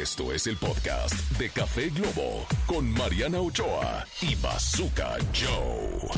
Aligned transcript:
Esto 0.00 0.32
es 0.32 0.46
el 0.46 0.56
podcast 0.56 1.12
de 1.38 1.50
Café 1.50 1.90
Globo 1.90 2.46
con 2.66 2.90
Mariana 2.94 3.40
Ochoa 3.40 4.06
y 4.22 4.34
Bazooka 4.36 5.18
Joe. 5.34 6.08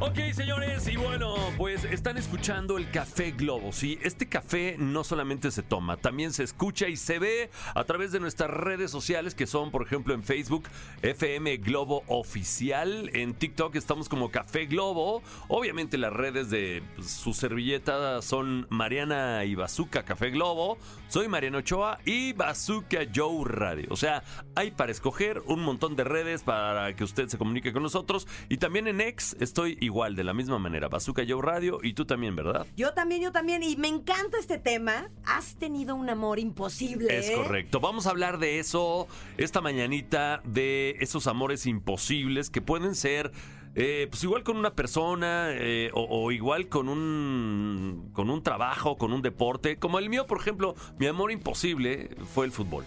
Ok, 0.00 0.32
señores, 0.32 0.86
y 0.86 0.96
bueno, 0.96 1.34
pues 1.56 1.82
están 1.84 2.16
escuchando 2.16 2.78
el 2.78 2.88
Café 2.92 3.32
Globo, 3.32 3.72
¿sí? 3.72 3.98
Este 4.02 4.28
café 4.28 4.76
no 4.78 5.02
solamente 5.02 5.50
se 5.50 5.62
toma, 5.62 5.96
también 5.96 6.32
se 6.32 6.44
escucha 6.44 6.86
y 6.88 6.96
se 6.96 7.18
ve 7.18 7.50
a 7.74 7.82
través 7.82 8.12
de 8.12 8.20
nuestras 8.20 8.50
redes 8.50 8.92
sociales, 8.92 9.34
que 9.34 9.48
son, 9.48 9.72
por 9.72 9.82
ejemplo, 9.82 10.14
en 10.14 10.22
Facebook, 10.22 10.68
FM 11.02 11.56
Globo 11.56 12.04
Oficial, 12.06 13.10
en 13.14 13.34
TikTok 13.34 13.74
estamos 13.74 14.08
como 14.08 14.30
Café 14.30 14.66
Globo, 14.66 15.22
obviamente 15.48 15.98
las 15.98 16.12
redes 16.12 16.50
de 16.50 16.84
pues, 16.94 17.10
su 17.10 17.34
servilleta 17.34 18.22
son 18.22 18.68
Mariana 18.70 19.44
y 19.44 19.56
Bazooka 19.56 20.04
Café 20.04 20.30
Globo, 20.30 20.78
soy 21.08 21.26
Mariano 21.26 21.58
Ochoa 21.58 21.98
y 22.04 22.32
Bazooka 22.32 22.98
Joe 23.12 23.23
Radio, 23.44 23.88
o 23.90 23.96
sea, 23.96 24.22
hay 24.54 24.70
para 24.70 24.92
escoger 24.92 25.42
un 25.46 25.62
montón 25.62 25.96
de 25.96 26.04
redes 26.04 26.42
para 26.42 26.94
que 26.94 27.04
usted 27.04 27.28
se 27.28 27.38
comunique 27.38 27.72
con 27.72 27.82
nosotros, 27.82 28.26
y 28.48 28.58
también 28.58 28.86
en 28.88 29.00
X 29.00 29.36
estoy 29.40 29.78
igual, 29.80 30.14
de 30.16 30.24
la 30.24 30.34
misma 30.34 30.58
manera, 30.58 30.88
Bazooka 30.88 31.22
Joe 31.26 31.42
Radio, 31.42 31.78
y 31.82 31.94
tú 31.94 32.04
también, 32.04 32.36
¿verdad? 32.36 32.66
Yo 32.76 32.92
también, 32.92 33.22
yo 33.22 33.32
también. 33.32 33.62
Y 33.62 33.76
me 33.76 33.88
encanta 33.88 34.38
este 34.38 34.58
tema. 34.58 35.10
Has 35.24 35.56
tenido 35.56 35.94
un 35.94 36.10
amor 36.10 36.38
imposible. 36.38 37.16
Es 37.16 37.30
¿eh? 37.30 37.34
correcto. 37.34 37.80
Vamos 37.80 38.06
a 38.06 38.10
hablar 38.10 38.38
de 38.38 38.58
eso 38.58 39.06
esta 39.36 39.60
mañanita, 39.60 40.40
de 40.44 40.96
esos 41.00 41.26
amores 41.26 41.66
imposibles 41.66 42.50
que 42.50 42.60
pueden 42.60 42.94
ser. 42.94 43.32
eh, 43.74 44.06
pues 44.08 44.22
igual 44.22 44.44
con 44.44 44.56
una 44.56 44.74
persona 44.74 45.48
eh, 45.50 45.90
o, 45.94 46.06
o 46.08 46.30
igual 46.32 46.68
con 46.68 46.88
un 46.88 48.10
con 48.12 48.30
un 48.30 48.42
trabajo, 48.42 48.96
con 48.96 49.12
un 49.12 49.22
deporte, 49.22 49.76
como 49.76 49.98
el 49.98 50.08
mío, 50.08 50.26
por 50.26 50.38
ejemplo, 50.38 50.74
mi 50.98 51.06
amor 51.06 51.32
imposible 51.32 52.10
fue 52.34 52.46
el 52.46 52.52
fútbol. 52.52 52.84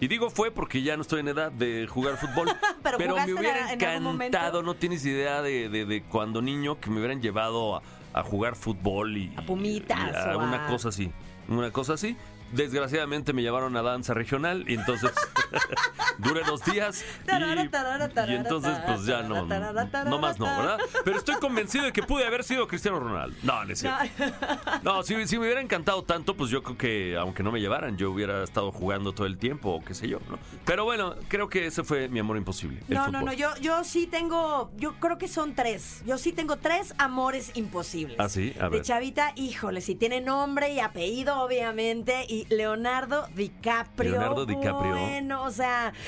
Y 0.00 0.06
digo 0.08 0.30
fue 0.30 0.50
porque 0.50 0.82
ya 0.82 0.96
no 0.96 1.02
estoy 1.02 1.20
en 1.20 1.28
edad 1.28 1.50
de 1.50 1.86
jugar 1.88 2.16
fútbol, 2.16 2.48
Pero 2.82 2.98
pero, 2.98 3.14
me 3.16 3.22
¿jugaste 3.22 3.34
hubiera 3.34 3.72
en 3.72 3.80
encantado, 3.82 4.62
no 4.62 4.74
tienes 4.74 5.04
idea 5.04 5.42
de, 5.42 5.68
de- 5.68 5.84
de 5.86 6.02
cuando 6.04 6.40
niño 6.40 6.78
que 6.80 6.88
me 6.90 6.98
hubieran 6.98 7.20
llevado 7.20 7.76
a, 7.76 7.82
a 8.12 8.22
jugar 8.22 8.54
fútbol 8.54 9.16
y 9.16 9.32
A 9.36 9.42
Pumitas 9.44 9.98
y 10.12 10.16
a 10.30 10.36
o 10.36 10.44
una 10.44 10.64
a- 10.66 10.68
cosa 10.68 10.90
así, 10.90 11.10
una 11.48 11.70
cosa 11.72 11.94
así. 11.94 12.16
Desgraciadamente 12.52 13.32
me 13.34 13.42
llevaron 13.42 13.76
a 13.76 13.82
danza 13.82 14.14
regional 14.14 14.64
y 14.68 14.74
entonces 14.74 15.10
duré 16.18 16.42
dos 16.44 16.64
días 16.64 17.04
y, 17.26 18.30
y 18.32 18.34
entonces 18.34 18.76
pues 18.86 19.04
ya 19.06 19.22
no, 19.22 19.44
no 19.46 20.18
más 20.18 20.38
no, 20.38 20.44
¿verdad? 20.46 20.78
Pero 21.04 21.18
estoy 21.18 21.36
convencido 21.36 21.84
de 21.84 21.92
que 21.92 22.02
pude 22.02 22.24
haber 22.26 22.44
sido 22.44 22.66
Cristiano 22.68 22.98
Ronaldo. 23.00 23.36
No, 23.42 23.64
no 23.64 23.72
es 23.72 23.78
cierto. 23.78 24.04
No, 24.82 25.02
si, 25.02 25.26
si 25.26 25.38
me 25.38 25.44
hubiera 25.44 25.60
encantado 25.60 26.02
tanto, 26.04 26.36
pues 26.36 26.50
yo 26.50 26.62
creo 26.62 26.76
que 26.78 27.16
aunque 27.16 27.42
no 27.42 27.50
me 27.52 27.60
llevaran, 27.60 27.96
yo 27.96 28.10
hubiera 28.10 28.42
estado 28.44 28.70
jugando 28.70 29.12
todo 29.12 29.26
el 29.26 29.38
tiempo 29.38 29.70
o 29.70 29.84
qué 29.84 29.94
sé 29.94 30.08
yo, 30.08 30.18
¿no? 30.30 30.38
Pero 30.64 30.84
bueno, 30.84 31.14
creo 31.28 31.48
que 31.48 31.66
ese 31.66 31.84
fue 31.84 32.08
mi 32.08 32.18
amor 32.20 32.36
imposible. 32.36 32.80
el 32.88 32.94
No, 32.94 33.00
no, 33.08 33.18
fútbol. 33.20 33.24
no, 33.26 33.32
yo, 33.32 33.50
yo 33.60 33.84
sí 33.84 34.06
tengo, 34.06 34.70
yo 34.76 34.94
creo 35.00 35.18
que 35.18 35.28
son 35.28 35.54
tres. 35.54 36.02
Yo 36.06 36.18
sí 36.18 36.32
tengo 36.32 36.56
tres 36.56 36.94
amores 36.98 37.50
imposibles. 37.54 38.16
¿Ah, 38.20 38.28
sí? 38.28 38.54
A 38.60 38.64
De 38.64 38.70
ver. 38.70 38.82
chavita, 38.82 39.32
híjole, 39.36 39.80
si 39.80 39.94
tiene 39.94 40.20
nombre 40.20 40.72
y 40.72 40.80
apellido, 40.80 41.40
obviamente. 41.40 42.24
Y 42.28 42.46
Leonardo 42.54 43.26
DiCaprio. 43.34 44.12
Leonardo 44.12 44.46
DiCaprio. 44.46 44.92
Bueno, 44.96 45.42
o 45.44 45.50
sea, 45.50 45.92
¿Qué 45.92 45.98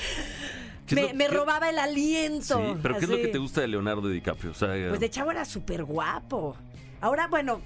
me, 1.13 1.27
robaba 1.27 1.69
el 1.69 1.79
aliento. 1.79 2.57
Sí, 2.57 2.79
pero 2.81 2.97
¿qué 2.97 3.05
es 3.05 3.09
lo 3.09 3.17
que 3.17 3.27
te 3.27 3.37
gusta 3.37 3.61
de 3.61 3.67
Leonardo 3.67 4.07
DiCaprio? 4.07 4.51
O 4.51 4.55
sea, 4.55 4.69
Pues 4.89 4.99
de 4.99 5.09
chavo 5.09 5.31
era 5.31 5.45
súper 5.45 5.83
guapo. 5.83 6.55
Ahora, 6.99 7.27
bueno, 7.27 7.61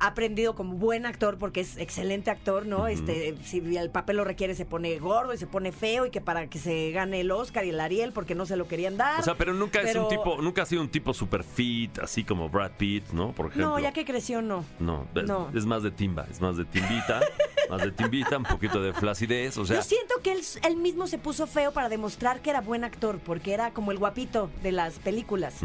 ha 0.00 0.08
aprendido 0.08 0.54
como 0.54 0.76
buen 0.76 1.06
actor 1.06 1.38
porque 1.38 1.60
es 1.60 1.76
excelente 1.78 2.30
actor, 2.30 2.66
¿no? 2.66 2.88
Este, 2.88 3.36
si 3.42 3.76
el 3.76 3.90
papel 3.90 4.16
lo 4.16 4.24
requiere, 4.24 4.54
se 4.54 4.64
pone 4.64 4.98
gordo 4.98 5.32
y 5.32 5.38
se 5.38 5.46
pone 5.46 5.72
feo 5.72 6.06
y 6.06 6.10
que 6.10 6.20
para 6.20 6.48
que 6.48 6.58
se 6.58 6.90
gane 6.90 7.20
el 7.20 7.30
Oscar 7.30 7.64
y 7.64 7.70
el 7.70 7.80
Ariel 7.80 8.12
porque 8.12 8.34
no 8.34 8.44
se 8.46 8.56
lo 8.56 8.66
querían 8.68 8.96
dar. 8.96 9.20
o 9.20 9.22
sea, 9.22 9.36
pero 9.36 9.54
nunca 9.54 9.80
es 9.80 9.94
un 9.96 10.08
tipo, 10.08 10.40
nunca 10.42 10.62
ha 10.62 10.66
sido 10.66 10.82
un 10.82 10.88
tipo 10.88 11.14
super 11.14 11.44
fit, 11.44 11.98
así 12.00 12.24
como 12.24 12.48
Brad 12.48 12.72
Pitt, 12.76 13.12
¿no? 13.12 13.32
Por 13.32 13.46
ejemplo. 13.46 13.70
No, 13.70 13.78
ya 13.78 13.92
que 13.92 14.04
creció, 14.04 14.42
no. 14.42 14.64
No, 14.78 15.06
es, 15.14 15.24
No. 15.24 15.50
es 15.54 15.64
más 15.64 15.82
de 15.82 15.90
timba, 15.90 16.26
es 16.30 16.40
más 16.40 16.56
de 16.56 16.64
timbita, 16.64 17.20
más 17.70 17.82
de 17.82 17.92
timbita, 17.92 18.38
un 18.38 18.44
poquito 18.44 18.82
de 18.82 18.92
flacidez, 18.92 19.56
o 19.58 19.64
sea, 19.64 19.76
Yo 19.76 19.82
siento 19.82 20.14
que 20.22 20.32
él, 20.32 20.40
él 20.66 20.76
mismo 20.76 21.06
se 21.06 21.18
puso 21.18 21.46
feo 21.46 21.72
para 21.72 21.88
demostrar 21.88 22.40
que 22.40 22.50
era 22.50 22.60
buen 22.60 22.84
actor, 22.84 23.18
porque 23.24 23.52
era 23.52 23.72
como 23.72 23.92
el 23.92 23.98
guapito 23.98 24.50
de 24.62 24.72
las 24.72 24.98
películas. 24.98 25.56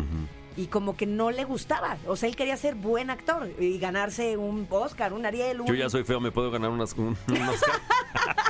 Y 0.57 0.67
como 0.67 0.97
que 0.97 1.05
no 1.05 1.31
le 1.31 1.45
gustaba. 1.45 1.97
O 2.05 2.15
sea, 2.17 2.27
él 2.27 2.35
quería 2.35 2.57
ser 2.57 2.75
buen 2.75 3.09
actor 3.09 3.49
y 3.59 3.77
ganarse 3.79 4.35
un 4.35 4.67
Oscar, 4.69 5.13
un 5.13 5.25
Ariel, 5.25 5.61
un... 5.61 5.67
yo 5.67 5.75
ya 5.75 5.89
soy 5.89 6.03
feo, 6.03 6.19
me 6.19 6.31
puedo 6.31 6.51
ganar 6.51 6.69
unas, 6.71 6.93
un, 6.93 7.15
un 7.27 7.41
Oscar? 7.47 7.79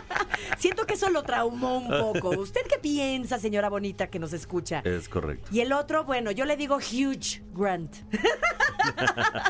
Siento 0.58 0.86
que 0.86 0.96
eso 0.96 1.10
lo 1.10 1.24
traumó 1.24 1.78
un 1.78 1.88
poco. 1.88 2.30
¿Usted 2.40 2.62
qué 2.70 2.78
piensa, 2.80 3.40
señora 3.40 3.70
bonita 3.70 4.08
que 4.08 4.20
nos 4.20 4.34
escucha? 4.34 4.82
Es 4.84 5.08
correcto. 5.08 5.50
Y 5.54 5.62
el 5.62 5.72
otro, 5.72 6.04
bueno, 6.04 6.32
yo 6.32 6.46
le 6.46 6.58
digo 6.58 6.78
Huge 6.78 7.44
Grant. 7.54 7.96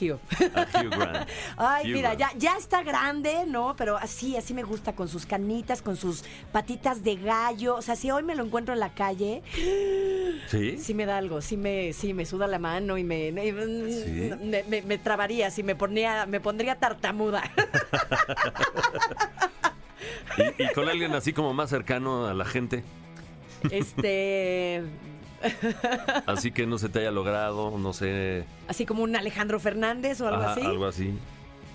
A 0.00 0.04
Hugh. 0.04 0.18
A 0.54 0.62
Hugh 0.82 0.90
Grant. 0.90 1.28
Ay, 1.56 1.84
Hugh 1.90 1.94
mira, 1.96 2.14
Grant. 2.14 2.34
ya, 2.34 2.52
ya 2.52 2.56
está 2.58 2.82
grande, 2.82 3.44
¿no? 3.46 3.74
Pero 3.76 3.96
así, 3.96 4.36
así 4.36 4.54
me 4.54 4.62
gusta, 4.62 4.94
con 4.94 5.08
sus 5.08 5.26
canitas, 5.26 5.82
con 5.82 5.96
sus 5.96 6.24
patitas 6.52 7.02
de 7.04 7.16
gallo. 7.16 7.76
O 7.76 7.82
sea, 7.82 7.96
si 7.96 8.10
hoy 8.10 8.22
me 8.22 8.34
lo 8.34 8.44
encuentro 8.44 8.74
en 8.74 8.80
la 8.80 8.94
calle, 8.94 9.42
¿Sí? 10.48 10.78
sí 10.78 10.94
me 10.94 11.06
da 11.06 11.18
algo, 11.18 11.40
sí 11.40 11.56
me, 11.56 11.92
sí 11.92 12.14
me 12.14 12.24
suda 12.26 12.46
la 12.46 12.58
mano 12.58 12.96
y 12.98 13.04
me, 13.04 13.30
¿Sí? 13.30 14.30
me, 14.42 14.62
me- 14.64 14.82
me 14.82 14.98
trabaría, 14.98 15.50
sí 15.50 15.62
me 15.62 15.74
ponía, 15.74 16.26
me 16.26 16.40
pondría 16.40 16.76
tartamuda. 16.78 17.42
Y, 20.38 20.62
y 20.62 20.68
con 20.74 20.88
alguien 20.88 21.12
así 21.12 21.32
como 21.32 21.52
más 21.52 21.70
cercano 21.70 22.26
a 22.26 22.34
la 22.34 22.44
gente, 22.44 22.82
este. 23.70 24.82
Así 26.26 26.50
que 26.50 26.66
no 26.66 26.78
se 26.78 26.88
te 26.88 27.00
haya 27.00 27.10
logrado, 27.10 27.76
no 27.78 27.92
sé, 27.92 28.44
Así 28.68 28.86
como 28.86 29.02
un 29.02 29.16
Alejandro 29.16 29.58
Fernández 29.60 30.20
o 30.20 30.28
algo 30.28 30.42
ajá, 30.42 30.52
así. 30.52 30.60
algo 30.64 30.86
así. 30.86 31.14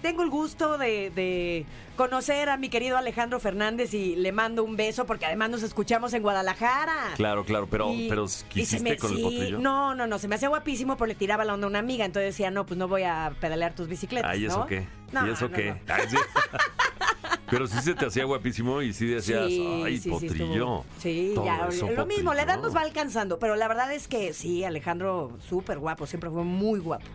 Tengo 0.01 0.21
el 0.21 0.29
gusto 0.29 0.77
de, 0.77 1.09
de 1.09 1.65
conocer 1.95 2.49
a 2.49 2.57
mi 2.57 2.69
querido 2.69 2.95
Alejandro 2.95 3.39
Fernández 3.39 3.91
y 3.95 4.15
le 4.15 4.31
mando 4.31 4.63
un 4.63 4.75
beso 4.75 5.05
porque 5.07 5.25
además 5.25 5.49
nos 5.49 5.63
escuchamos 5.63 6.13
en 6.13 6.21
Guadalajara. 6.21 7.13
Claro, 7.15 7.43
claro, 7.43 7.65
pero, 7.71 7.91
Y- 7.91 8.07
pero 8.07 8.25
y 8.25 8.27
se 8.27 8.45
¿quisiste 8.45 8.83
me- 8.83 8.97
con 8.97 9.09
el 9.11 9.17
sí, 9.17 9.23
potrillo? 9.23 9.57
No, 9.59 9.95
no, 9.95 10.05
no, 10.05 10.19
se 10.19 10.27
me 10.27 10.35
hacía 10.35 10.49
guapísimo, 10.49 10.95
pero 10.95 11.07
le 11.07 11.15
tiraba 11.15 11.43
la 11.43 11.55
onda 11.55 11.65
a 11.65 11.69
una 11.71 11.79
amiga. 11.79 12.05
Entonces 12.05 12.33
decía, 12.35 12.51
no, 12.51 12.67
pues 12.67 12.77
no 12.77 12.87
voy 12.87 13.01
a 13.01 13.31
pedalear 13.41 13.73
tus 13.73 13.87
bicicletas. 13.87 14.29
Ay, 14.29 14.45
¿eso 14.45 14.59
¿no? 14.59 14.65
qué? 14.67 14.85
No, 15.11 15.25
¿Y 15.25 15.31
eso 15.31 15.49
no, 15.49 15.55
qué? 15.55 15.71
no. 15.71 15.93
Ay, 15.95 16.03
sí. 16.07 16.17
Pero 17.55 17.67
sí 17.67 17.77
se 17.81 17.93
te 17.95 18.05
hacía 18.05 18.25
guapísimo 18.25 18.81
y 18.81 18.91
sí 18.91 19.05
decías, 19.07 19.47
Sí, 19.47 19.81
ay, 19.85 19.97
sí, 19.97 20.09
potrillo. 20.09 20.83
Sí, 20.99 21.33
ya, 21.43 21.67
eso, 21.69 21.89
lo 21.89 22.05
mismo, 22.05 22.33
la 22.33 22.43
edad 22.43 22.61
nos 22.61 22.75
va 22.75 22.81
alcanzando, 22.81 23.39
pero 23.39 23.55
la 23.55 23.67
verdad 23.69 23.93
es 23.93 24.09
que 24.09 24.33
sí, 24.33 24.65
Alejandro, 24.65 25.31
súper 25.47 25.79
guapo, 25.79 26.05
siempre 26.05 26.29
fue 26.29 26.43
muy 26.43 26.79
guapo. 26.81 27.05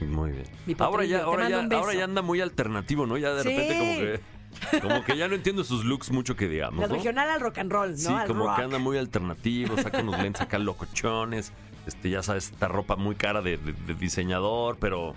Muy 0.00 0.30
bien. 0.30 0.44
Mi 0.64 0.74
Ahora 0.78 1.04
ya, 1.04 1.24
ahora 1.24 1.48
ya, 1.50 1.60
ahora 1.76 1.92
ya 1.92 2.04
anda 2.04 2.22
muy 2.22 2.40
alternativo, 2.40 3.04
¿no? 3.04 3.18
Ya 3.18 3.34
de 3.34 3.42
repente 3.42 3.76
como 3.78 3.92
que, 3.98 4.80
como 4.80 5.04
que 5.04 5.16
ya 5.18 5.28
no 5.28 5.34
entiendo 5.34 5.64
sus 5.64 5.84
looks 5.84 6.10
mucho 6.12 6.34
que 6.34 6.48
digamos, 6.48 6.80
Del 6.80 6.88
¿no? 6.88 6.94
regional 6.96 7.28
al 7.28 7.40
rock 7.40 7.58
and 7.58 7.70
roll, 7.70 7.90
¿no? 7.90 7.96
Sí, 7.96 8.06
Al 8.06 8.26
como 8.26 8.46
rock. 8.46 8.56
que 8.56 8.62
anda 8.62 8.78
muy 8.78 8.96
alternativo, 8.96 9.76
saca 9.76 10.00
unos 10.00 10.18
lentes 10.22 10.40
acá 10.40 10.58
locochones, 10.58 11.52
este, 11.86 12.08
ya 12.10 12.22
sabes, 12.22 12.50
esta 12.52 12.68
ropa 12.68 12.96
muy 12.96 13.16
cara 13.16 13.42
de, 13.42 13.58
de- 13.58 13.72
de 13.74 13.94
diseñador, 13.94 14.78
pero 14.80 15.14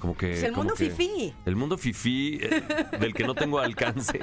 como 0.00 0.16
que... 0.16 0.28
Pues 0.28 0.42
el 0.42 0.50
como 0.52 0.62
mundo 0.64 0.74
que- 0.74 0.90
fifí. 0.90 1.34
El 1.44 1.56
mundo 1.56 1.78
fifí, 1.78 2.38
eh, 2.42 2.62
del 2.98 3.14
que 3.14 3.24
no 3.24 3.34
tengo 3.34 3.58
alcance. 3.60 4.18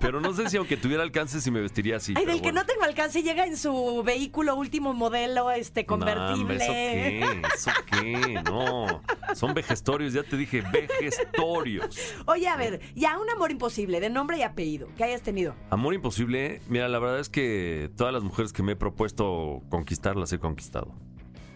Pero 0.00 0.20
no 0.20 0.32
sé 0.32 0.48
si 0.48 0.56
aunque 0.56 0.76
tuviera 0.76 1.02
alcance 1.02 1.40
si 1.40 1.50
me 1.50 1.60
vestiría 1.60 1.96
así. 1.96 2.14
Ay, 2.16 2.24
del 2.24 2.40
que 2.40 2.52
no 2.52 2.64
tengo 2.64 2.82
alcance 2.84 3.22
llega 3.22 3.46
en 3.46 3.56
su 3.56 4.02
vehículo 4.04 4.56
último 4.56 4.94
modelo, 4.94 5.50
este, 5.50 5.84
convertible. 5.86 6.56
¿Eso 6.56 6.72
qué? 6.72 7.42
¿Eso 7.54 7.70
qué? 7.90 8.42
No. 8.44 9.02
Son 9.34 9.54
vejestorios, 9.54 10.12
ya 10.12 10.22
te 10.22 10.36
dije, 10.36 10.62
vejestorios. 10.72 11.98
Oye, 12.26 12.48
a 12.48 12.56
ver, 12.56 12.80
ya 12.94 13.18
un 13.18 13.28
amor 13.30 13.50
imposible, 13.50 14.00
de 14.00 14.10
nombre 14.10 14.38
y 14.38 14.42
apellido, 14.42 14.88
que 14.96 15.04
hayas 15.04 15.22
tenido. 15.22 15.54
Amor 15.70 15.94
imposible, 15.94 16.60
mira, 16.68 16.88
la 16.88 16.98
verdad 16.98 17.20
es 17.20 17.28
que 17.28 17.90
todas 17.96 18.12
las 18.12 18.22
mujeres 18.22 18.52
que 18.52 18.62
me 18.62 18.72
he 18.72 18.76
propuesto 18.76 19.62
conquistar 19.68 20.16
las 20.16 20.32
he 20.32 20.38
conquistado. 20.38 20.94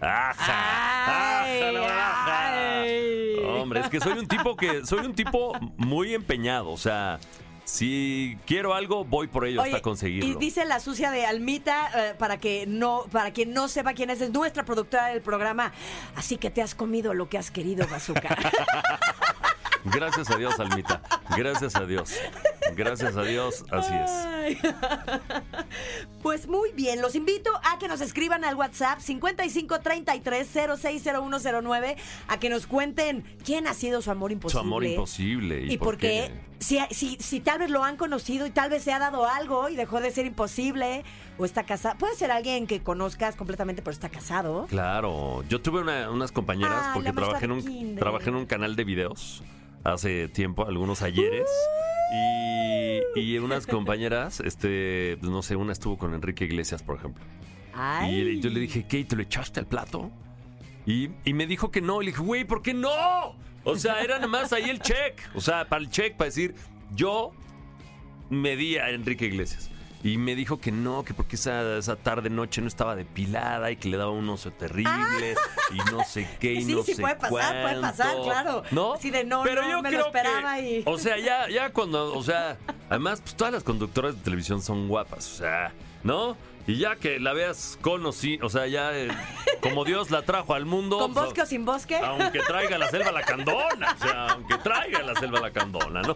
¡Ajá! 0.00 1.42
Ay, 1.44 1.62
¡Ajá, 1.62 1.72
no, 1.72 1.84
ajá! 1.84 2.80
ay. 2.80 3.36
Hombre, 3.44 3.80
es 3.80 3.88
que 3.88 4.00
soy 4.00 4.18
un 4.18 4.26
tipo 4.26 4.56
que 4.56 4.84
soy 4.84 5.00
un 5.06 5.14
tipo 5.14 5.52
muy 5.76 6.14
empeñado, 6.14 6.70
o 6.70 6.76
sea, 6.76 7.18
si 7.64 8.38
quiero 8.46 8.74
algo 8.74 9.04
voy 9.04 9.26
por 9.26 9.44
ello 9.44 9.60
Oye, 9.60 9.70
hasta 9.70 9.82
conseguirlo. 9.82 10.30
Y 10.30 10.34
dice 10.36 10.64
la 10.64 10.78
sucia 10.80 11.10
de 11.10 11.26
Almita, 11.26 11.90
eh, 11.94 12.14
para 12.16 12.38
que 12.38 12.64
no, 12.66 13.06
para 13.10 13.32
quien 13.32 13.52
no 13.52 13.68
sepa 13.68 13.92
quién 13.94 14.10
es, 14.10 14.20
es 14.20 14.30
nuestra 14.30 14.64
productora 14.64 15.08
del 15.08 15.20
programa. 15.20 15.72
Así 16.14 16.36
que 16.36 16.50
te 16.50 16.62
has 16.62 16.74
comido 16.74 17.12
lo 17.12 17.28
que 17.28 17.38
has 17.38 17.50
querido, 17.50 17.86
Bazooka. 17.88 18.36
Gracias 19.84 20.30
a 20.30 20.36
Dios, 20.36 20.58
Almita. 20.60 21.00
Gracias 21.36 21.74
a 21.76 21.86
Dios. 21.86 22.14
Gracias 22.74 23.16
a 23.16 23.22
Dios, 23.22 23.64
así 23.70 23.94
es. 23.94 24.58
Pues 26.22 26.48
muy 26.48 26.72
bien, 26.72 27.00
los 27.00 27.14
invito 27.14 27.50
a 27.62 27.78
que 27.78 27.88
nos 27.88 28.00
escriban 28.00 28.44
al 28.44 28.56
WhatsApp 28.56 28.98
5533-060109 29.00 31.96
a 32.28 32.38
que 32.38 32.48
nos 32.50 32.66
cuenten 32.66 33.24
quién 33.44 33.66
ha 33.66 33.74
sido 33.74 34.02
su 34.02 34.10
amor 34.10 34.30
Su 34.30 34.34
imposible. 34.34 34.60
amor 34.60 34.84
imposible. 34.84 35.62
¿Y, 35.66 35.72
Y 35.74 35.78
por 35.78 35.96
qué, 35.98 36.32
si, 36.58 36.78
si, 36.90 37.16
si 37.20 37.40
tal 37.40 37.58
vez 37.60 37.70
lo 37.70 37.84
han 37.84 37.96
conocido 37.96 38.46
y 38.46 38.50
tal 38.50 38.70
vez 38.70 38.82
se 38.82 38.92
ha 38.92 38.98
dado 38.98 39.26
algo 39.28 39.68
y 39.68 39.76
dejó 39.76 40.00
de 40.00 40.10
ser 40.10 40.26
imposible 40.26 41.04
o 41.38 41.44
está 41.44 41.64
casado. 41.64 41.96
Puede 41.98 42.14
ser 42.16 42.30
alguien 42.30 42.66
que 42.66 42.82
conozcas 42.82 43.36
completamente 43.36 43.82
pero 43.82 43.92
está 43.92 44.08
casado. 44.08 44.66
Claro, 44.68 45.44
yo 45.48 45.60
tuve 45.60 45.80
una- 45.82 46.10
unas 46.10 46.32
compañeras 46.32 46.88
porque 46.94 47.12
trabajé 47.12 47.44
en, 47.44 47.52
un, 47.52 47.96
trabajé 47.96 48.30
en 48.30 48.36
un 48.36 48.46
canal 48.46 48.74
de 48.76 48.84
videos 48.84 49.42
hace 49.84 50.28
tiempo, 50.28 50.66
algunos 50.66 51.02
ayeres. 51.02 51.46
Y, 53.14 53.20
y 53.20 53.38
unas 53.38 53.66
compañeras, 53.66 54.40
este, 54.40 55.16
pues 55.20 55.30
no 55.30 55.42
sé, 55.42 55.56
una 55.56 55.72
estuvo 55.72 55.96
con 55.96 56.14
Enrique 56.14 56.44
Iglesias, 56.44 56.82
por 56.82 56.96
ejemplo. 56.96 57.24
Ay. 57.74 58.20
Y 58.20 58.40
yo 58.40 58.50
le 58.50 58.60
dije, 58.60 58.86
¿qué? 58.86 59.04
¿Te 59.04 59.16
lo 59.16 59.22
echaste 59.22 59.60
al 59.60 59.66
plato? 59.66 60.10
Y, 60.86 61.10
y 61.24 61.34
me 61.34 61.46
dijo 61.46 61.70
que 61.70 61.80
no. 61.80 62.00
Y 62.02 62.06
le 62.06 62.10
dije, 62.12 62.22
güey, 62.22 62.44
¿por 62.44 62.62
qué 62.62 62.74
no? 62.74 63.36
O 63.64 63.76
sea, 63.76 64.00
era 64.00 64.16
nada 64.16 64.28
más 64.28 64.52
ahí 64.52 64.70
el 64.70 64.80
check. 64.80 65.20
O 65.34 65.40
sea, 65.40 65.68
para 65.68 65.82
el 65.82 65.90
check, 65.90 66.16
para 66.16 66.26
decir, 66.26 66.54
yo 66.94 67.32
me 68.30 68.56
di 68.56 68.76
a 68.76 68.90
Enrique 68.90 69.26
Iglesias. 69.26 69.70
Y 70.04 70.18
me 70.18 70.34
dijo 70.34 70.60
que 70.60 70.70
no, 70.70 71.02
que 71.04 71.14
porque 71.14 71.36
esa, 71.36 71.78
esa 71.78 71.96
tarde, 71.96 72.30
noche 72.30 72.60
no 72.60 72.68
estaba 72.68 72.94
depilada 72.94 73.70
y 73.70 73.76
que 73.76 73.88
le 73.88 73.96
daba 73.96 74.10
un 74.12 74.28
oso 74.28 74.52
terrible 74.52 75.34
y 75.72 75.78
no 75.90 76.04
sé 76.04 76.28
qué 76.38 76.52
y 76.54 76.62
Sí, 76.64 76.74
no 76.74 76.82
sí, 76.82 76.94
sé 76.94 77.00
puede 77.02 77.16
pasar, 77.16 77.62
puede 77.62 77.80
pasar, 77.80 78.16
claro. 78.22 78.62
¿No? 78.70 78.94
Así 78.94 79.10
de, 79.10 79.24
no, 79.24 79.42
Pero 79.42 79.62
no, 79.62 79.70
yo 79.70 79.82
me 79.82 79.90
lo 79.90 79.96
creo 79.96 80.06
esperaba 80.06 80.56
que, 80.56 80.78
y- 80.78 80.82
O 80.86 80.98
sea, 80.98 81.18
ya, 81.18 81.48
ya 81.48 81.70
cuando, 81.72 82.14
o 82.14 82.22
sea, 82.22 82.56
además, 82.88 83.20
pues 83.20 83.34
todas 83.34 83.52
las 83.54 83.64
conductoras 83.64 84.14
de 84.16 84.22
televisión 84.22 84.62
son 84.62 84.86
guapas, 84.86 85.26
o 85.32 85.36
sea, 85.38 85.72
¿no? 86.04 86.36
Y 86.68 86.78
ya 86.78 86.96
que 86.96 87.20
la 87.20 87.32
veas 87.32 87.78
con 87.80 88.04
o 88.06 88.10
sin, 88.12 88.42
o 88.42 88.48
sea, 88.48 88.66
ya 88.66 88.90
eh, 88.92 89.08
como 89.60 89.84
Dios 89.84 90.10
la 90.10 90.22
trajo 90.22 90.52
al 90.52 90.66
mundo. 90.66 90.98
¿Con 90.98 91.14
pues, 91.14 91.26
bosque 91.26 91.42
o 91.42 91.46
sin 91.46 91.64
bosque? 91.64 91.96
aunque 91.96 92.40
traiga 92.40 92.76
la 92.76 92.90
selva 92.90 93.12
la 93.12 93.22
candona, 93.22 93.94
o 93.94 94.02
sea, 94.04 94.35
la 95.06 95.14
selva 95.18 95.40
la 95.40 95.52
candona, 95.52 96.02
¿no? 96.02 96.14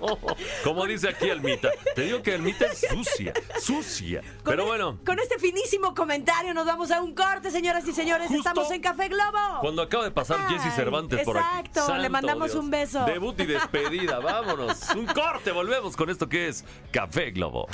Como 0.65 0.85
dice 0.87 1.09
aquí 1.09 1.31
Almita. 1.31 1.71
Te 1.95 2.03
digo 2.03 2.23
que 2.23 2.35
Almita 2.35 2.67
es 2.67 2.85
sucia, 2.91 3.33
sucia. 3.61 4.21
Con 4.21 4.53
Pero 4.53 4.65
e- 4.65 4.67
bueno, 4.67 4.99
Con 5.07 5.19
este 5.19 5.39
finísimo 5.39 5.95
comentario 5.95 6.53
nos 6.53 6.67
vamos 6.67 6.91
a 6.91 7.01
un 7.01 7.15
corte, 7.15 7.51
señoras 7.51 7.87
y 7.89 7.93
señores. 7.93 8.29
Justo 8.29 8.49
Estamos 8.49 8.71
en 8.71 8.81
Café 8.83 9.09
Globo. 9.09 9.61
cuando 9.61 9.83
acaba 9.83 10.05
de 10.05 10.11
pasar 10.11 10.39
Ay, 10.49 10.59
Jesse 10.59 10.75
Cervantes 10.75 11.21
por 11.25 11.39
aquí. 11.39 11.47
exacto, 11.69 11.97
le 11.97 12.09
mandamos 12.09 12.53
Dios. 12.53 12.63
un 12.65 12.71
beso. 12.71 13.05
Debut 13.07 13.39
y 13.41 13.47
despedida, 13.47 14.19
vámonos. 14.21 14.79
Un 14.97 15.07
corte, 15.07 15.53
volvemos 15.53 15.97
con 15.97 16.11
esto 16.11 16.29
que 16.29 16.49
es 16.49 16.65
Café 16.91 17.31
Globo. 17.31 17.69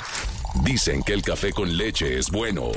Dicen 0.63 1.03
que 1.03 1.13
el 1.13 1.21
café 1.21 1.51
con 1.51 1.75
leche 1.77 2.17
es 2.17 2.29
bueno. 2.31 2.71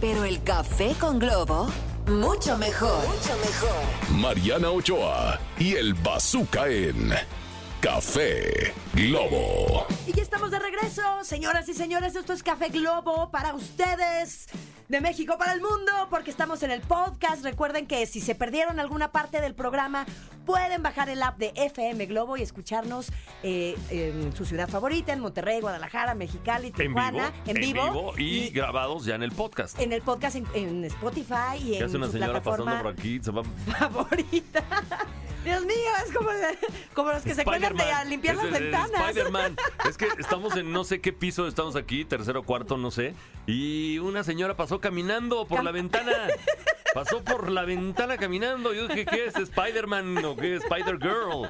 Pero 0.00 0.24
el 0.24 0.42
café 0.42 0.94
con 0.98 1.18
globo, 1.18 1.70
mucho 2.06 2.56
mejor. 2.58 2.98
Mucho 3.06 3.36
mejor. 3.44 4.18
Mariana 4.18 4.70
Ochoa 4.70 5.38
y 5.58 5.74
el 5.74 5.94
Bazooka 5.94 6.68
en 6.68 7.12
Café 7.82 8.72
Globo. 8.94 9.86
Y 10.06 10.12
ya 10.12 10.22
estamos 10.22 10.52
de 10.52 10.60
regreso, 10.60 11.02
señoras 11.24 11.68
y 11.68 11.74
señores. 11.74 12.14
Esto 12.14 12.32
es 12.32 12.44
Café 12.44 12.68
Globo 12.68 13.32
para 13.32 13.54
ustedes. 13.54 14.46
De 14.88 15.00
México 15.00 15.36
para 15.36 15.52
el 15.52 15.60
mundo, 15.60 15.90
porque 16.08 16.30
estamos 16.30 16.62
en 16.62 16.70
el 16.70 16.80
podcast. 16.80 17.42
Recuerden 17.42 17.88
que 17.88 18.06
si 18.06 18.20
se 18.20 18.36
perdieron 18.36 18.78
alguna 18.78 19.10
parte 19.10 19.40
del 19.40 19.54
programa, 19.54 20.06
pueden 20.46 20.84
bajar 20.84 21.08
el 21.08 21.24
app 21.24 21.38
de 21.38 21.52
FM 21.56 22.06
Globo 22.06 22.36
y 22.36 22.42
escucharnos 22.42 23.10
eh, 23.42 23.74
en 23.90 24.32
su 24.36 24.44
ciudad 24.44 24.68
favorita, 24.68 25.12
en 25.12 25.18
Monterrey, 25.18 25.60
Guadalajara, 25.60 26.14
Mexicali, 26.14 26.68
En 26.68 26.72
vivo, 26.74 26.94
Tijuana, 26.94 27.32
en 27.46 27.54
vivo, 27.54 28.14
y, 28.16 28.50
grabados 28.50 29.06
ya 29.06 29.16
en 29.16 29.24
el 29.24 29.32
podcast. 29.32 29.80
en 29.80 29.92
el 29.92 30.02
podcast 30.02 30.36
en, 30.36 30.46
en 30.54 30.84
Spotify 30.84 31.56
y 31.58 31.70
¿Qué 31.70 31.78
en 31.78 31.84
hace 31.84 31.96
una 31.96 32.06
su 32.06 32.12
señora 32.12 32.40
pasando 32.40 32.82
por 32.82 32.92
aquí? 32.92 33.18
Se 33.20 33.32
va 33.32 33.42
favorita. 33.78 34.62
Dios 35.44 35.64
mío, 35.64 35.74
es 36.06 36.12
como, 36.12 36.30
como 36.94 37.10
los 37.12 37.22
que 37.22 37.34
se 37.34 37.44
cuelgan 37.44 37.76
de 37.76 37.82
a 37.82 38.04
limpiar 38.04 38.36
las 38.36 38.44
Es- 38.46 38.50
es- 38.52 38.56
es 38.56 38.62
ventanas. 38.70 39.08
Spider-Man. 39.08 39.56
Es 39.88 39.96
que 39.96 40.06
estamos 40.18 40.56
en 40.56 40.72
no 40.72 40.84
sé 40.84 41.00
qué 41.00 41.12
piso, 41.12 41.48
estamos 41.48 41.74
aquí, 41.76 42.04
tercero, 42.04 42.44
cuarto, 42.44 42.76
no 42.76 42.90
sé. 42.90 43.14
Y 43.46 43.98
una 43.98 44.22
señora 44.24 44.56
pasó 44.56 44.80
caminando 44.80 45.44
por 45.46 45.58
Cam- 45.60 45.64
la 45.64 45.70
ventana. 45.72 46.12
Pasó 46.94 47.22
por 47.24 47.50
la 47.50 47.64
ventana 47.64 48.16
caminando. 48.16 48.72
Yo 48.74 48.88
dije, 48.88 49.06
¿qué 49.06 49.26
es? 49.26 49.36
¿Spider-Man 49.36 50.24
o 50.24 50.36
qué? 50.36 50.56
¿Spider-Girl? 50.56 51.48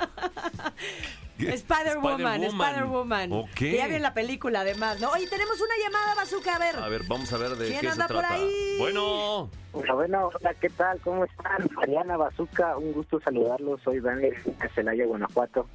Spider-Woman, 1.38 2.44
Spider-Woman. 2.44 3.32
Ok. 3.32 3.50
Que 3.54 3.76
ya 3.76 3.86
en 3.86 4.02
la 4.02 4.14
película, 4.14 4.60
además, 4.60 5.00
¿no? 5.00 5.10
Oye, 5.10 5.26
tenemos 5.26 5.60
una 5.60 5.74
llamada, 5.82 6.14
Bazooka, 6.14 6.54
a 6.54 6.58
ver. 6.58 6.76
A 6.76 6.88
ver, 6.88 7.02
vamos 7.08 7.32
a 7.32 7.38
ver 7.38 7.56
de 7.56 7.66
¿Quién 7.68 7.80
qué 7.80 7.86
se 7.86 7.92
anda 7.92 8.06
por 8.06 8.18
trata. 8.18 8.34
ahí? 8.34 8.76
Bueno, 8.78 9.50
Hola, 9.72 9.94
bueno, 9.94 10.30
hola, 10.32 10.54
¿qué 10.60 10.68
tal? 10.70 11.00
¿Cómo 11.00 11.24
están? 11.24 11.68
Mariana 11.74 12.16
Bazuca, 12.16 12.76
un 12.76 12.92
gusto 12.92 13.20
saludarlos. 13.24 13.80
Soy 13.82 14.00
Daniel 14.00 14.34
de 14.44 14.68
Celaya, 14.74 15.06
Guanajuato. 15.06 15.66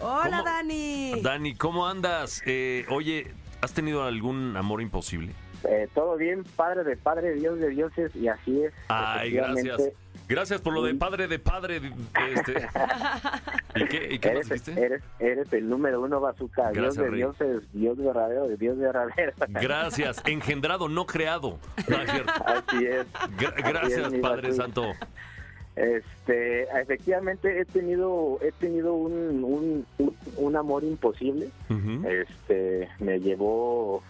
Hola, 0.00 0.38
¿Cómo? 0.38 0.44
Dani. 0.44 1.20
Dani, 1.20 1.54
¿cómo 1.56 1.86
andas? 1.86 2.42
Eh, 2.46 2.86
oye, 2.88 3.34
¿has 3.60 3.74
tenido 3.74 4.04
algún 4.04 4.56
amor 4.56 4.80
imposible? 4.80 5.34
Eh, 5.64 5.88
Todo 5.94 6.16
bien, 6.16 6.44
padre 6.56 6.84
de 6.84 6.96
padre, 6.96 7.34
Dios 7.34 7.58
de 7.58 7.68
dioses, 7.68 8.14
y 8.16 8.28
así 8.28 8.62
es. 8.64 8.72
Ay, 8.88 9.30
gracias. 9.32 9.80
Gracias 10.28 10.60
por 10.60 10.72
lo 10.72 10.82
de 10.84 10.94
padre 10.94 11.26
de 11.26 11.38
padre. 11.40 11.80
Este. 12.34 12.54
¿Y 13.74 13.84
qué, 13.88 14.08
y 14.14 14.18
qué 14.20 14.28
Eres, 14.28 14.48
dijiste? 14.48 14.80
eres, 14.80 15.02
eres 15.18 15.52
el 15.52 15.68
número 15.68 16.00
uno. 16.00 16.20
Dios 16.20 16.50
Gracias, 16.72 16.96
de 16.96 17.08
Rey. 17.10 17.16
dioses, 17.16 17.62
Dios 17.72 17.96
verdadero, 17.98 18.46
de 18.46 18.56
Dios 18.56 18.78
verdadero. 18.78 19.32
Gracias. 19.48 20.22
Engendrado, 20.26 20.88
no 20.88 21.04
creado. 21.04 21.58
Cierto. 21.84 22.32
Así 22.46 22.86
es. 22.86 23.06
Gra- 23.38 23.54
Así 23.54 23.62
gracias, 23.72 24.06
es, 24.06 24.12
mi 24.12 24.18
Padre 24.20 24.48
Bazooka. 24.50 24.62
Santo. 24.64 24.92
Este, 25.76 26.62
efectivamente 26.80 27.60
he 27.60 27.64
tenido, 27.64 28.38
he 28.42 28.52
tenido 28.52 28.94
un, 28.94 29.42
un, 29.98 30.16
un- 30.36 30.56
amor 30.56 30.84
imposible. 30.84 31.48
Este 32.06 32.88
me 32.98 33.18
llevó 33.20 34.02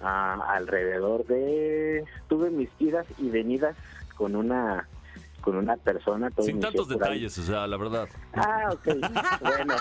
a 0.00 0.34
alrededor 0.54 1.24
de 1.26 2.04
tuve 2.28 2.50
mis 2.50 2.68
idas 2.78 3.06
y 3.18 3.30
venidas 3.30 3.76
con 4.16 4.36
una 4.36 4.86
con 5.40 5.56
una 5.56 5.76
persona 5.76 6.30
Sin 6.40 6.58
tantos 6.60 6.88
detalles, 6.88 7.38
o 7.38 7.42
sea, 7.42 7.66
la 7.68 7.76
verdad. 7.76 8.08
ah 8.34 8.68
ok 8.72 8.88
bueno 9.40 9.74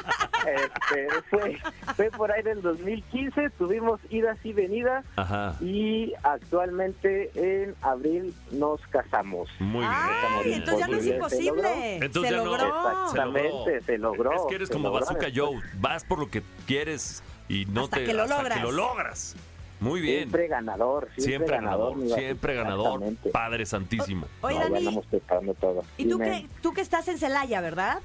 este, 0.45 1.07
fue 1.29 1.57
fue 1.95 2.11
por 2.11 2.31
ahí 2.31 2.43
del 2.43 2.61
2015 2.61 3.49
tuvimos 3.57 3.99
idas 4.11 4.37
y 4.43 4.53
venidas 4.53 5.03
Ajá. 5.15 5.55
y 5.59 6.13
actualmente 6.23 7.31
en 7.35 7.75
abril 7.81 8.33
nos 8.51 8.79
casamos 8.87 9.49
Muy 9.59 9.79
bien. 9.79 9.91
Ay, 9.91 10.53
entonces 10.53 10.79
ya 10.79 10.87
no 10.87 10.97
es 10.97 11.03
Muy 11.03 11.11
bien, 11.13 11.29
¿se 11.29 11.37
imposible. 11.43 11.95
Entonces 12.05 12.29
se 12.29 12.37
ya 12.37 12.43
no. 12.43 12.45
logró. 12.51 13.01
Exactamente, 13.03 13.81
se 13.81 13.97
logró. 13.97 14.31
Es 14.33 14.41
que 14.47 14.55
eres 14.55 14.67
se 14.69 14.73
como 14.73 14.89
logró 14.89 15.05
Bazooka. 15.05 15.27
Joe. 15.35 15.59
Vas 15.79 16.03
por 16.05 16.19
lo 16.19 16.29
que 16.29 16.43
quieres 16.67 17.23
y 17.49 17.65
no 17.65 17.85
Hasta 17.85 17.97
te. 17.97 18.05
que 18.05 18.13
lo 18.13 18.23
hasta 18.23 18.37
logras. 18.37 18.57
que 18.59 18.63
lo 18.63 18.71
logras. 18.71 19.35
Muy 19.79 20.01
bien. 20.01 20.19
Siempre 20.19 20.47
ganador, 20.47 21.09
siempre, 21.17 21.23
Siempre 21.23 21.55
ganador, 21.55 21.95
siempre 22.15 22.55
ganador. 22.55 23.01
Padre 23.31 23.65
Santísimo. 23.65 24.25
Oye, 24.41 24.57
No, 24.59 24.69
Dani, 24.69 25.53
todo. 25.59 25.83
¿y 25.97 26.09
tú 26.09 26.17
que, 26.17 26.47
tú 26.61 26.73
que 26.73 26.81
estás 26.81 27.07
en 27.07 27.17
Celaya, 27.17 27.61
verdad? 27.61 27.99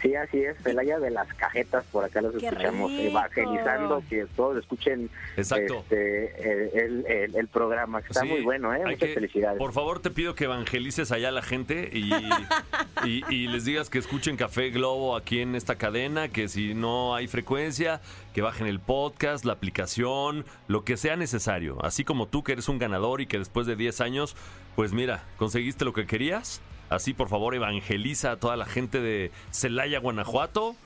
Sí, 0.00 0.14
así 0.16 0.42
es, 0.42 0.56
Celaya 0.62 0.98
de 0.98 1.10
las 1.10 1.28
cajetas, 1.34 1.84
por 1.92 2.04
acá 2.04 2.20
los 2.22 2.34
¡Qué 2.36 2.46
escuchamos 2.46 2.90
rico! 2.90 3.02
evangelizando, 3.02 4.02
que 4.08 4.26
todos 4.34 4.56
escuchen 4.58 5.10
Exacto. 5.36 5.78
este, 5.80 6.84
el, 6.84 7.06
el- 7.06 7.36
el 7.36 7.48
programa, 7.48 8.00
que 8.00 8.08
está 8.08 8.22
Sí, 8.22 8.28
muy 8.28 8.40
bueno, 8.40 8.74
¿eh? 8.74 8.80
Muchas 8.84 8.98
que- 8.98 9.14
felicidades. 9.14 9.58
Por 9.58 9.72
favor, 9.72 10.00
te 10.00 10.10
pido 10.10 10.34
que 10.34 10.44
evangelices 10.44 11.12
allá 11.12 11.28
a 11.28 11.32
la 11.32 11.42
gente 11.42 11.90
y, 11.92 12.10
y- 13.04 13.24
y 13.28 13.48
les 13.48 13.64
digas 13.64 13.90
que 13.90 13.98
escuchen 13.98 14.36
Café 14.36 14.70
Globo 14.70 15.14
aquí 15.16 15.40
en 15.40 15.54
esta 15.54 15.76
cadena, 15.76 16.28
que 16.28 16.48
si 16.48 16.74
no 16.74 17.14
hay 17.14 17.28
frecuencia, 17.28 18.00
que 18.34 18.42
bajen 18.42 18.66
el 18.66 18.80
podcast, 18.80 19.44
la 19.44 19.52
aplicación, 19.52 20.44
lo 20.68 20.84
que 20.84 20.96
sea 20.96 21.16
necesario. 21.16 21.78
Así 21.84 22.02
como 22.04 22.26
tú 22.28 22.42
que 22.42 22.52
eres 22.52 22.68
un 22.68 22.78
ganador 22.78 23.20
y 23.20 23.26
que 23.26 23.38
después 23.38 23.66
de 23.66 23.76
10 23.76 24.00
años, 24.00 24.36
pues 24.74 24.92
mira, 24.92 25.24
conseguiste 25.36 25.84
lo 25.84 25.92
que 25.92 26.06
querías. 26.06 26.60
Así, 26.94 27.14
por 27.14 27.28
favor, 27.28 27.54
evangeliza 27.54 28.32
a 28.32 28.36
toda 28.36 28.56
la 28.56 28.66
gente 28.66 29.00
de 29.00 29.30
Celaya, 29.50 29.98
Guanajuato 29.98 30.76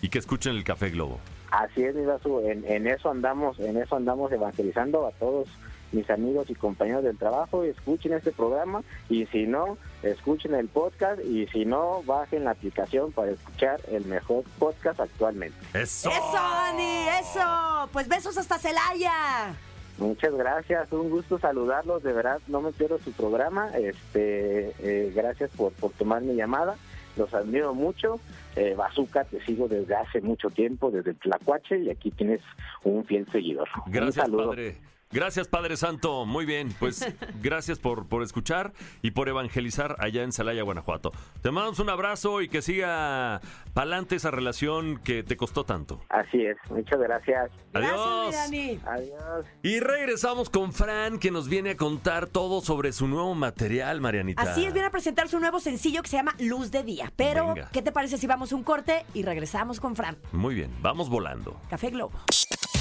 y 0.00 0.08
que 0.08 0.18
escuchen 0.18 0.56
el 0.56 0.64
Café 0.64 0.90
Globo. 0.90 1.20
Así 1.50 1.82
es, 1.82 1.94
mi 1.94 2.04
Basu, 2.04 2.40
en, 2.40 2.64
en 2.66 2.86
eso 2.86 3.10
andamos, 3.10 3.58
en 3.60 3.76
eso 3.76 3.96
andamos 3.96 4.32
evangelizando 4.32 5.06
a 5.06 5.10
todos 5.12 5.48
mis 5.92 6.08
amigos 6.10 6.48
y 6.48 6.54
compañeros 6.54 7.04
del 7.04 7.18
trabajo, 7.18 7.64
escuchen 7.64 8.14
este 8.14 8.32
programa 8.32 8.82
y 9.08 9.26
si 9.26 9.44
no, 9.44 9.76
escuchen 10.02 10.54
el 10.54 10.68
podcast 10.68 11.22
y 11.22 11.46
si 11.48 11.64
no, 11.64 12.02
bajen 12.04 12.44
la 12.44 12.52
aplicación 12.52 13.12
para 13.12 13.32
escuchar 13.32 13.80
el 13.88 14.06
mejor 14.06 14.44
podcast 14.58 15.00
actualmente. 15.00 15.56
¡Eso! 15.74 16.10
¡Eso, 16.10 16.32
Dani! 16.32 17.08
¡Eso! 17.20 17.88
Pues 17.92 18.08
besos 18.08 18.36
hasta 18.38 18.58
Celaya. 18.58 19.54
Muchas 20.02 20.34
gracias, 20.34 20.92
un 20.92 21.10
gusto 21.10 21.38
saludarlos, 21.38 22.02
de 22.02 22.12
verdad 22.12 22.40
no 22.48 22.60
me 22.60 22.72
pierdo 22.72 22.98
su 22.98 23.12
programa, 23.12 23.70
este, 23.76 24.72
eh, 24.80 25.12
gracias 25.14 25.50
por, 25.56 25.72
por 25.74 25.92
tomar 25.92 26.22
mi 26.22 26.34
llamada, 26.34 26.76
los 27.16 27.32
admiro 27.32 27.72
mucho, 27.72 28.18
eh, 28.56 28.74
Bazooka 28.76 29.24
te 29.24 29.40
sigo 29.44 29.68
desde 29.68 29.94
hace 29.94 30.20
mucho 30.20 30.50
tiempo, 30.50 30.90
desde 30.90 31.14
Tlacuache 31.14 31.78
y 31.78 31.90
aquí 31.90 32.10
tienes 32.10 32.40
un 32.82 33.04
fiel 33.04 33.26
seguidor. 33.30 33.68
un 33.86 33.92
Gracias, 33.92 34.26
saludo. 34.26 34.48
padre. 34.50 34.76
Gracias, 35.12 35.46
Padre 35.48 35.76
Santo. 35.76 36.24
Muy 36.24 36.46
bien. 36.46 36.74
Pues 36.78 37.06
gracias 37.42 37.78
por, 37.78 38.06
por 38.08 38.22
escuchar 38.22 38.72
y 39.02 39.10
por 39.10 39.28
evangelizar 39.28 39.96
allá 39.98 40.22
en 40.22 40.32
Celaya, 40.32 40.62
Guanajuato. 40.62 41.12
Te 41.42 41.50
mandamos 41.50 41.78
un 41.78 41.90
abrazo 41.90 42.40
y 42.40 42.48
que 42.48 42.62
siga 42.62 43.40
pa'lante 43.74 44.16
esa 44.16 44.30
relación 44.30 44.98
que 44.98 45.22
te 45.22 45.36
costó 45.36 45.64
tanto. 45.64 46.00
Así 46.08 46.44
es, 46.44 46.56
muchas 46.70 46.98
gracias. 46.98 47.50
Adiós. 47.74 48.30
Gracias. 48.32 48.86
Adiós. 48.86 49.46
Y 49.62 49.80
regresamos 49.80 50.50
con 50.50 50.72
Fran, 50.72 51.18
que 51.18 51.30
nos 51.30 51.48
viene 51.48 51.70
a 51.70 51.76
contar 51.76 52.26
todo 52.26 52.60
sobre 52.60 52.92
su 52.92 53.06
nuevo 53.06 53.34
material, 53.34 54.00
Marianita. 54.00 54.42
Así 54.42 54.64
es, 54.64 54.72
viene 54.72 54.88
a 54.88 54.90
presentar 54.90 55.28
su 55.28 55.38
nuevo 55.40 55.60
sencillo 55.60 56.02
que 56.02 56.08
se 56.08 56.16
llama 56.16 56.34
Luz 56.38 56.70
de 56.70 56.82
Día. 56.82 57.12
Pero, 57.16 57.54
Venga. 57.54 57.68
¿qué 57.72 57.82
te 57.82 57.92
parece 57.92 58.18
si 58.18 58.26
vamos 58.26 58.52
a 58.52 58.56
un 58.56 58.62
corte 58.62 59.04
y 59.14 59.22
regresamos 59.22 59.80
con 59.80 59.96
Fran? 59.96 60.16
Muy 60.32 60.54
bien, 60.54 60.70
vamos 60.80 61.08
volando. 61.08 61.60
Café 61.68 61.90
Globo. 61.90 62.12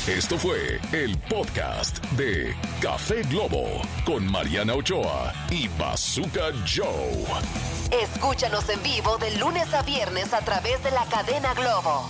Esto 0.08 0.36
fue 0.40 0.80
el 0.94 1.16
podcast 1.30 2.04
de 2.14 2.56
Café 2.82 3.22
Globo 3.30 3.68
con 4.04 4.26
Mariana 4.26 4.74
Ochoa 4.74 5.32
y 5.52 5.68
Bazooka 5.78 6.52
Joe. 6.66 7.24
Escúchanos 7.92 8.68
en 8.70 8.82
vivo 8.82 9.20
de 9.20 9.38
lunes 9.38 9.72
a 9.76 9.84
viernes 9.84 10.34
a 10.34 10.42
través 10.42 10.84
de 10.84 10.90
la 10.90 11.06
cadena 11.06 11.54
Globo. 11.54 12.10